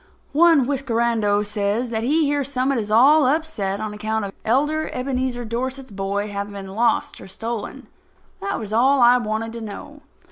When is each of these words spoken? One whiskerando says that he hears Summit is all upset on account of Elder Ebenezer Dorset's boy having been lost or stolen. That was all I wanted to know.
One 0.33 0.65
whiskerando 0.65 1.43
says 1.45 1.91
that 1.91 2.01
he 2.01 2.25
hears 2.25 2.51
Summit 2.51 2.79
is 2.79 2.89
all 2.89 3.27
upset 3.27 3.79
on 3.79 3.93
account 3.93 4.25
of 4.25 4.33
Elder 4.43 4.89
Ebenezer 4.91 5.45
Dorset's 5.45 5.91
boy 5.91 6.29
having 6.29 6.53
been 6.53 6.73
lost 6.73 7.21
or 7.21 7.27
stolen. 7.27 7.85
That 8.41 8.57
was 8.57 8.73
all 8.73 8.99
I 8.99 9.17
wanted 9.17 9.53
to 9.53 9.61
know. 9.61 10.01